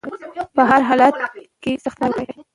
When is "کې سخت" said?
1.61-1.97